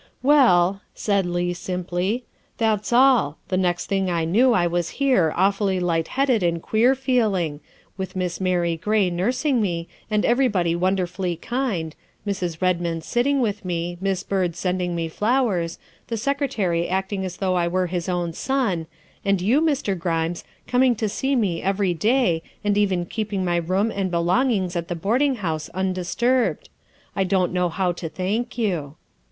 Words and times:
"Well," 0.33 0.81
said 0.95 1.27
Leigh 1.27 1.53
simply," 1.53 2.23
that's 2.57 2.91
all. 2.91 3.37
The 3.49 3.55
next 3.57 3.85
thing 3.85 4.09
I 4.09 4.25
knew 4.25 4.51
I 4.51 4.65
was 4.65 4.89
here, 4.97 5.31
awfully 5.35 5.79
light 5.79 6.07
headed 6.07 6.41
and 6.41 6.59
queer 6.59 6.95
feeling, 6.95 7.59
with 7.97 8.15
Miss 8.15 8.41
Mary 8.41 8.75
Gray 8.77 9.11
nursing 9.11 9.61
me 9.61 9.87
and 10.09 10.25
everybody 10.25 10.75
wonderfully 10.75 11.35
kind, 11.35 11.95
Mrs. 12.25 12.63
Redmond 12.63 13.03
sitting 13.03 13.41
with 13.41 13.63
me, 13.63 13.99
Miss 14.01 14.23
Byrd 14.23 14.55
sending 14.55 14.95
me 14.95 15.07
flowers, 15.07 15.77
the 16.07 16.17
Secretary 16.17 16.89
acting 16.89 17.23
as 17.23 17.37
though 17.37 17.53
I 17.53 17.67
were 17.67 17.85
his 17.85 18.09
own 18.09 18.33
son, 18.33 18.87
and 19.23 19.39
you, 19.39 19.61
Mr. 19.61 19.95
Grimes, 19.95 20.43
coming 20.65 20.95
to 20.95 21.07
see 21.09 21.35
me 21.35 21.61
every 21.61 21.93
day 21.93 22.41
and 22.63 22.75
even 22.75 23.05
keeping 23.05 23.45
my 23.45 23.57
room 23.57 23.91
and 23.91 24.09
belongings 24.09 24.75
at 24.75 24.87
the 24.87 24.95
boarding 24.95 25.35
house 25.35 25.69
undisturbed. 25.75 26.69
I 27.15 27.23
don't 27.23 27.53
know 27.53 27.69
how 27.69 27.91
to 27.91 28.09
thank 28.09 28.57
you." 28.57 28.95